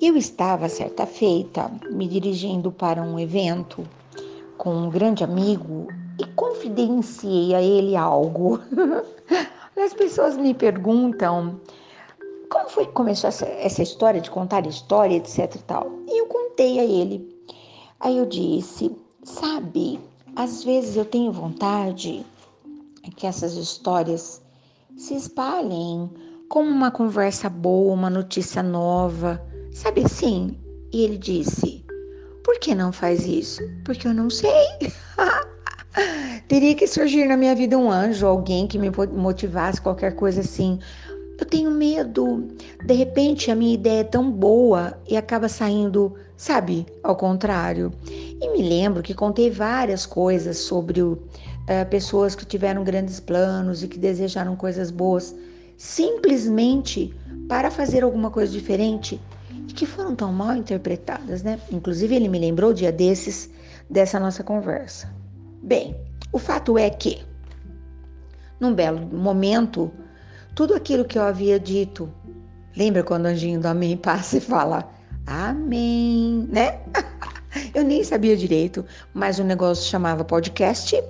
[0.00, 3.84] Eu estava certa feita me dirigindo para um evento
[4.56, 5.88] com um grande amigo
[6.20, 8.60] e confidenciei a ele algo.
[9.76, 11.60] As pessoas me perguntam
[12.48, 15.90] como foi que começou essa, essa história de contar história, etc e tal.
[16.06, 17.36] E eu contei a ele.
[17.98, 18.94] Aí eu disse,
[19.24, 19.98] sabe,
[20.36, 22.24] às vezes eu tenho vontade
[23.16, 24.40] que essas histórias
[24.96, 26.08] se espalhem
[26.48, 29.47] como uma conversa boa, uma notícia nova
[29.78, 30.58] Sabe assim?
[30.92, 31.84] E ele disse:
[32.42, 33.62] Por que não faz isso?
[33.84, 34.50] Porque eu não sei.
[36.48, 40.80] Teria que surgir na minha vida um anjo, alguém que me motivasse, qualquer coisa assim.
[41.38, 42.48] Eu tenho medo.
[42.84, 47.92] De repente a minha ideia é tão boa e acaba saindo, sabe, ao contrário.
[48.10, 53.84] E me lembro que contei várias coisas sobre o, uh, pessoas que tiveram grandes planos
[53.84, 55.36] e que desejaram coisas boas,
[55.76, 57.14] simplesmente
[57.48, 59.20] para fazer alguma coisa diferente
[59.68, 61.58] e que foram tão mal interpretadas, né?
[61.70, 63.50] Inclusive, ele me lembrou dia desses
[63.88, 65.12] dessa nossa conversa.
[65.62, 65.96] Bem,
[66.32, 67.22] o fato é que,
[68.60, 69.90] num belo momento,
[70.54, 72.12] tudo aquilo que eu havia dito,
[72.76, 74.88] lembra quando o anjinho do Amém passa e fala
[75.26, 76.80] Amém, né?
[77.74, 81.02] Eu nem sabia direito, mas o negócio chamava podcast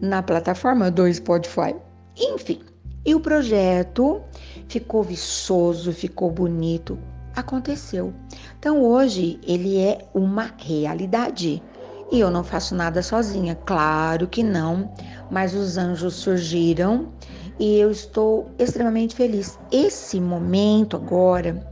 [0.00, 1.74] na plataforma do Spotify.
[2.16, 2.60] Enfim,
[3.04, 4.22] e o projeto
[4.68, 6.98] ficou viçoso, ficou bonito,
[7.36, 8.12] aconteceu.
[8.58, 11.62] Então hoje ele é uma realidade.
[12.10, 14.92] E eu não faço nada sozinha, claro que não,
[15.30, 17.12] mas os anjos surgiram
[17.58, 19.58] e eu estou extremamente feliz.
[19.72, 21.66] Esse momento agora,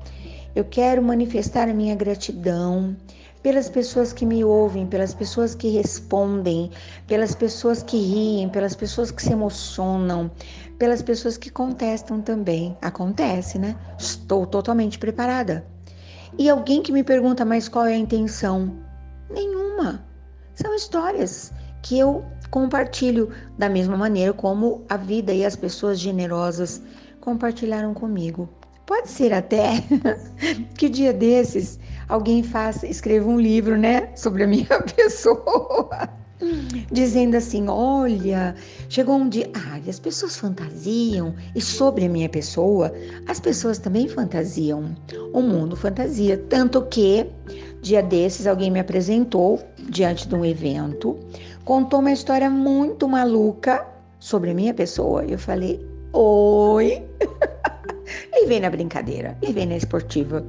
[0.55, 2.97] eu quero manifestar a minha gratidão
[3.45, 6.71] pelas pessoas que me ouvem, pelas pessoas que respondem,
[7.07, 10.31] pelas pessoas que riem, pelas pessoas que se emocionam,
[10.79, 12.75] pelas pessoas que contestam também.
[12.81, 13.77] Acontece, né?
[13.99, 15.63] Estou totalmente preparada.
[16.39, 18.79] E alguém que me pergunta, mas qual é a intenção?
[19.31, 20.03] Nenhuma.
[20.55, 21.53] São histórias
[21.83, 23.29] que eu compartilho
[23.59, 26.81] da mesma maneira como a vida e as pessoas generosas
[27.21, 28.49] compartilharam comigo.
[28.87, 29.85] Pode ser até
[30.79, 31.79] que dia desses
[32.09, 34.67] alguém faça, escreva um livro, né, sobre a minha
[34.97, 36.09] pessoa,
[36.91, 38.55] dizendo assim: olha,
[38.89, 42.93] chegou um dia, ah, as pessoas fantasiam, e sobre a minha pessoa,
[43.27, 44.95] as pessoas também fantasiam.
[45.33, 46.39] O mundo fantasia.
[46.49, 47.27] Tanto que,
[47.83, 51.19] dia desses, alguém me apresentou diante de um evento,
[51.65, 53.87] contou uma história muito maluca
[54.19, 55.25] sobre a minha pessoa.
[55.25, 57.03] Eu falei: oi.
[58.33, 60.45] Levei na brincadeira, levei na esportiva.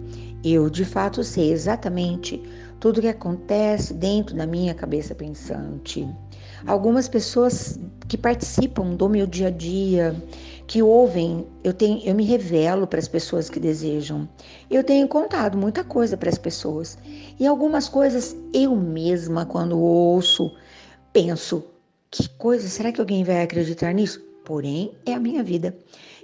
[0.48, 2.40] Eu, de fato, sei exatamente
[2.80, 6.08] tudo o que acontece dentro da minha cabeça pensante.
[6.68, 10.16] Algumas pessoas que participam do meu dia a dia,
[10.68, 14.30] que ouvem, eu tenho, eu me revelo para as pessoas que desejam.
[14.70, 16.96] Eu tenho contado muita coisa para as pessoas.
[17.40, 20.56] E algumas coisas eu mesma quando ouço,
[21.12, 21.64] penso,
[22.12, 24.24] que coisa, será que alguém vai acreditar nisso?
[24.46, 25.76] Porém, é a minha vida.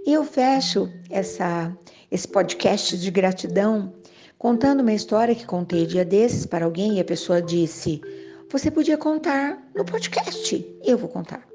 [0.06, 1.76] E eu fecho essa,
[2.12, 3.94] esse podcast de gratidão
[4.38, 8.02] contando uma história que contei dia desses para alguém e a pessoa disse:
[8.50, 10.66] Você podia contar no podcast.
[10.84, 11.48] Eu vou contar.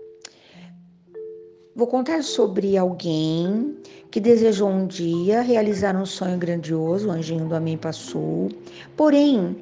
[1.75, 3.77] Vou contar sobre alguém
[4.11, 8.49] que desejou um dia realizar um sonho grandioso, o anjinho do Amém passou,
[8.97, 9.57] porém,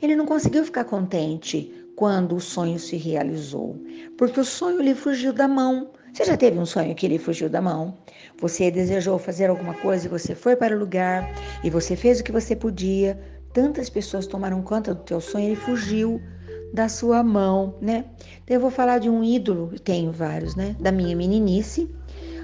[0.00, 3.76] ele não conseguiu ficar contente quando o sonho se realizou,
[4.16, 5.90] porque o sonho lhe fugiu da mão.
[6.18, 7.96] Você já teve um sonho que lhe fugiu da mão?
[8.40, 12.24] Você desejou fazer alguma coisa e você foi para o lugar e você fez o
[12.24, 13.16] que você podia.
[13.52, 16.20] Tantas pessoas tomaram conta do teu sonho e ele fugiu
[16.74, 18.04] da sua mão, né?
[18.42, 20.74] Então eu vou falar de um ídolo, tenho vários, né?
[20.80, 21.88] Da minha meninice,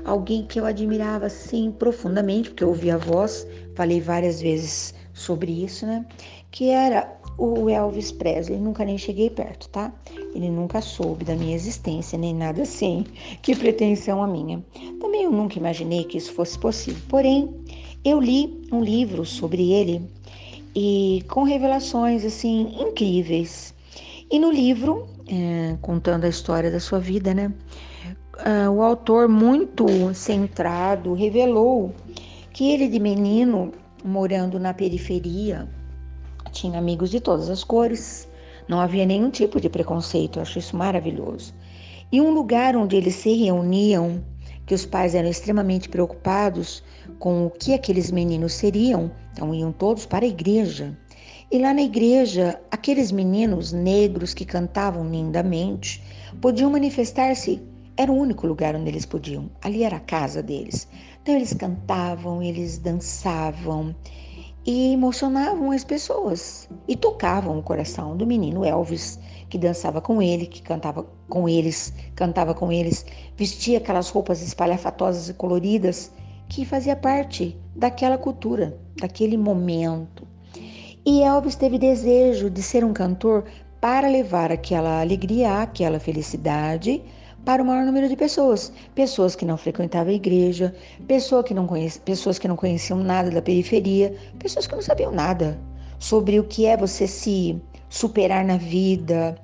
[0.05, 5.51] alguém que eu admirava assim profundamente, porque eu ouvi a voz, falei várias vezes sobre
[5.65, 6.07] isso, né?
[6.53, 9.93] Que era o Elvis Presley, nunca nem cheguei perto, tá?
[10.35, 13.05] Ele nunca soube da minha existência, nem nada assim.
[13.43, 14.65] Que pretensão a minha.
[15.01, 17.03] Também eu nunca imaginei que isso fosse possível.
[17.09, 17.53] Porém,
[18.05, 20.03] eu li um livro sobre ele
[20.75, 23.75] e com revelações assim incríveis.
[24.31, 27.53] E no livro, é, contando a história da sua vida, né?
[28.35, 31.95] Uh, o autor, muito centrado, revelou
[32.53, 33.71] que ele, de menino,
[34.05, 35.69] morando na periferia,
[36.53, 38.29] tinha amigos de todas as cores,
[38.69, 41.55] não havia nenhum tipo de preconceito, eu acho isso maravilhoso.
[42.11, 44.23] E um lugar onde eles se reuniam,
[44.67, 46.83] que os pais eram extremamente preocupados
[47.19, 50.97] com o que aqueles meninos seriam, então iam todos para a igreja.
[51.51, 56.03] E lá na igreja, aqueles meninos negros que cantavam lindamente
[56.41, 57.63] podiam manifestar-se,
[57.97, 60.89] era o único lugar onde eles podiam, ali era a casa deles.
[61.23, 63.95] Então eles cantavam, eles dançavam,
[64.67, 69.19] e emocionavam as pessoas e tocavam o coração do menino Elvis,
[69.49, 73.05] que dançava com ele, que cantava com eles, cantava com eles,
[73.37, 76.11] vestia aquelas roupas espalhafatosas e coloridas
[76.49, 80.27] que fazia parte daquela cultura, daquele momento.
[81.05, 83.45] E Elvis teve desejo de ser um cantor
[83.81, 87.03] para levar aquela alegria, aquela felicidade
[87.45, 88.73] para o maior número de pessoas.
[88.95, 90.75] Pessoas que não frequentavam a igreja,
[91.07, 95.13] pessoas que não, conheciam, pessoas que não conheciam nada da periferia, pessoas que não sabiam
[95.13, 95.59] nada
[95.99, 99.37] sobre o que é você se superar na vida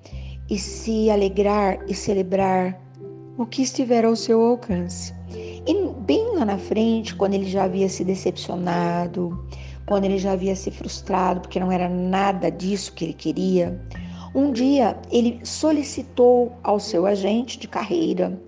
[0.48, 2.80] e se alegrar e celebrar
[3.38, 5.14] o que estiver ao seu alcance.
[5.66, 9.46] E bem lá na frente, quando ele já havia se decepcionado,
[9.86, 13.80] quando ele já havia se frustrado porque não era nada disso que ele queria,
[14.34, 18.40] um dia ele solicitou ao seu agente de carreira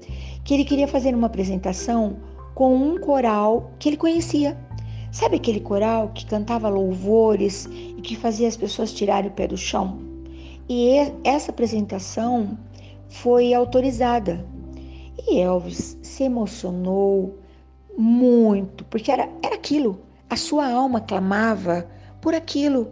[0.44, 2.16] que ele queria fazer uma apresentação
[2.54, 4.56] com um coral que ele conhecia.
[5.10, 9.56] Sabe aquele coral que cantava louvores e que fazia as pessoas tirarem o pé do
[9.56, 9.98] chão?
[10.68, 12.56] E essa apresentação
[13.08, 14.44] foi autorizada.
[15.28, 17.38] E Elvis se emocionou
[17.96, 20.00] muito, porque era, era aquilo.
[20.30, 21.86] A sua alma clamava
[22.20, 22.88] por aquilo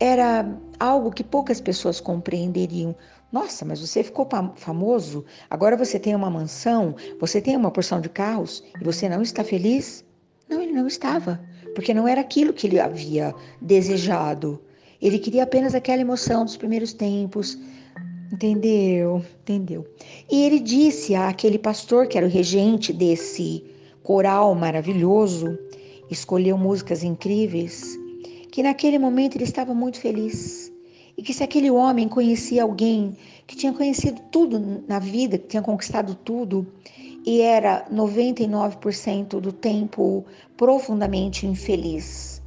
[0.00, 0.44] era
[0.78, 2.94] algo que poucas pessoas compreenderiam.
[3.32, 8.08] Nossa, mas você ficou famoso, agora você tem uma mansão, você tem uma porção de
[8.08, 10.04] carros e você não está feliz?
[10.48, 11.40] Não, ele não estava,
[11.74, 14.60] porque não era aquilo que ele havia desejado.
[15.02, 17.58] Ele queria apenas aquela emoção dos primeiros tempos.
[18.32, 19.24] Entendeu?
[19.42, 19.86] Entendeu?
[20.30, 23.64] E ele disse àquele pastor que era o regente desse
[24.02, 25.58] coral maravilhoso,
[26.10, 27.96] escolheu músicas incríveis
[28.56, 30.72] que naquele momento ele estava muito feliz
[31.14, 33.14] e que se aquele homem conhecia alguém
[33.46, 36.66] que tinha conhecido tudo na vida, que tinha conquistado tudo
[37.26, 40.24] e era 99% do tempo
[40.56, 42.40] profundamente infeliz.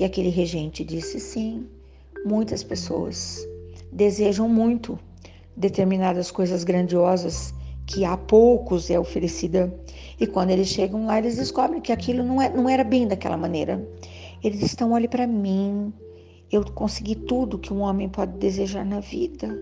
[0.00, 1.64] E aquele regente disse: sim,
[2.24, 3.46] muitas pessoas
[3.92, 4.98] desejam muito
[5.56, 7.54] determinadas coisas grandiosas
[7.86, 9.72] que a poucos é oferecida.
[10.18, 13.36] E quando eles chegam lá, eles descobrem que aquilo não, é, não era bem daquela
[13.36, 13.80] maneira.
[14.42, 15.92] Eles estão, olhe para mim,
[16.50, 19.56] eu consegui tudo que um homem pode desejar na vida,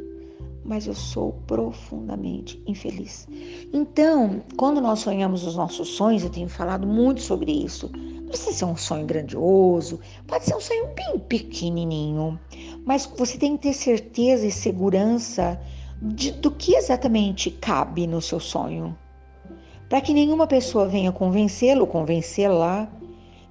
[0.65, 3.29] mas eu sou profundamente infeliz.
[3.73, 7.91] Então, quando nós sonhamos os nossos sonhos, eu tenho falado muito sobre isso.
[7.93, 12.41] Não precisa ser um sonho grandioso, pode ser um sonho bem pequenininho,
[12.85, 15.61] mas você tem que ter certeza e segurança
[16.01, 18.97] de, do que exatamente cabe no seu sonho.
[19.89, 22.91] Para que nenhuma pessoa venha convencê-lo, convencê-la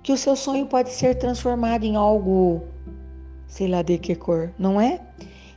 [0.03, 2.63] que o seu sonho pode ser transformado em algo,
[3.47, 5.01] sei lá de que cor, não é?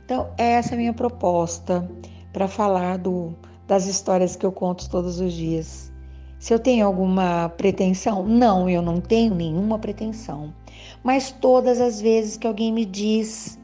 [0.03, 1.89] Então, essa é a minha proposta
[2.33, 3.33] para falar do,
[3.67, 5.91] das histórias que eu conto todos os dias.
[6.39, 8.25] Se eu tenho alguma pretensão?
[8.25, 10.53] Não, eu não tenho nenhuma pretensão.
[11.01, 13.57] Mas todas as vezes que alguém me diz,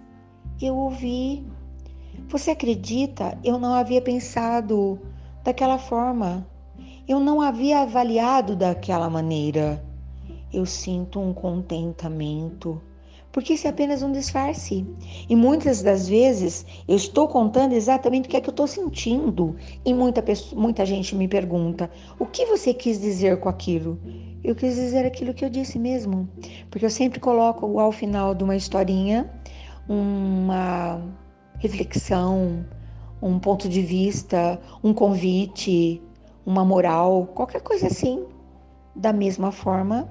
[0.62, 1.46] eu ouvi.
[2.30, 3.38] Você acredita?
[3.44, 4.98] Eu não havia pensado
[5.44, 6.48] daquela forma.
[7.06, 9.84] Eu não havia avaliado daquela maneira
[10.54, 12.82] eu sinto um contentamento,
[13.32, 14.86] porque isso é apenas um disfarce.
[15.30, 19.56] E muitas das vezes eu estou contando exatamente o que é que eu estou sentindo.
[19.86, 24.00] E muita, pessoa, muita gente me pergunta: o que você quis dizer com aquilo?
[24.44, 26.28] Eu quis dizer aquilo que eu disse mesmo.
[26.72, 29.30] Porque eu sempre coloco ao final de uma historinha
[29.90, 31.02] uma
[31.58, 32.64] reflexão,
[33.20, 36.02] um ponto de vista, um convite,
[36.46, 38.24] uma moral, qualquer coisa assim.
[38.96, 40.10] Da mesma forma,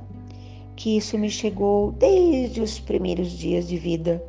[0.78, 4.24] que isso me chegou desde os primeiros dias de vida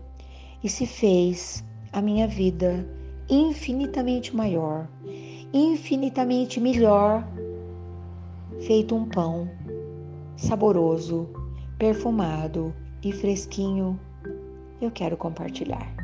[0.64, 1.64] e se fez
[1.94, 2.90] a minha vida
[3.30, 4.90] infinitamente maior,
[5.54, 7.24] infinitamente melhor,
[8.62, 9.48] feito um pão
[10.38, 11.30] saboroso,
[11.78, 14.00] perfumado e fresquinho.
[14.82, 15.96] Eu quero compartilhar.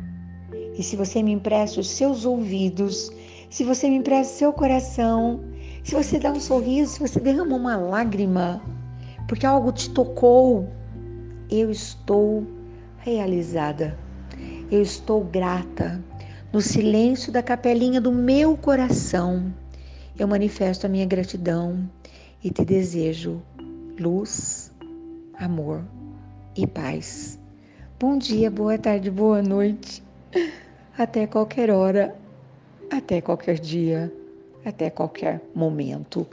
[0.77, 3.11] E se você me empresta os seus ouvidos,
[3.49, 5.39] se você me empresta seu coração,
[5.83, 8.61] se você dá um sorriso, se você derrama uma lágrima,
[9.27, 10.69] porque algo te tocou,
[11.49, 12.45] eu estou
[12.99, 13.97] realizada.
[14.71, 16.03] Eu estou grata.
[16.51, 19.53] No silêncio da capelinha do meu coração,
[20.17, 21.89] eu manifesto a minha gratidão
[22.43, 23.41] e te desejo
[23.99, 24.71] luz,
[25.37, 25.83] amor
[26.55, 27.39] e paz.
[27.99, 30.03] Bom dia, boa tarde, boa noite.
[30.97, 32.15] Até qualquer hora,
[32.89, 34.11] até qualquer dia,
[34.63, 36.25] até qualquer momento.